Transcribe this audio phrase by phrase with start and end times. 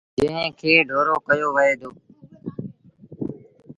[0.17, 1.89] جݩهݩ کي ڍورو ڪهيو وهي دو۔